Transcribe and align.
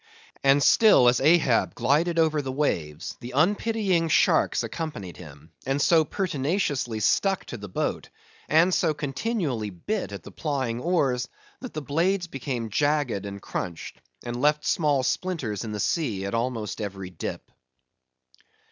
And 0.43 0.63
still 0.63 1.07
as 1.07 1.21
Ahab 1.21 1.75
glided 1.75 2.17
over 2.17 2.41
the 2.41 2.51
waves 2.51 3.15
the 3.19 3.33
unpitying 3.35 4.09
sharks 4.09 4.63
accompanied 4.63 5.17
him; 5.17 5.51
and 5.63 5.79
so 5.79 6.03
pertinaciously 6.05 6.99
stuck 6.99 7.45
to 7.45 7.57
the 7.57 7.69
boat; 7.69 8.09
and 8.49 8.73
so 8.73 8.95
continually 8.95 9.69
bit 9.69 10.11
at 10.11 10.23
the 10.23 10.31
plying 10.31 10.79
oars, 10.79 11.27
that 11.59 11.75
the 11.75 11.83
blades 11.83 12.25
became 12.25 12.71
jagged 12.71 13.27
and 13.27 13.43
crunched, 13.43 14.01
and 14.25 14.41
left 14.41 14.65
small 14.65 15.03
splinters 15.03 15.63
in 15.63 15.71
the 15.71 15.79
sea, 15.79 16.25
at 16.25 16.33
almost 16.33 16.81
every 16.81 17.11
dip. 17.11 17.51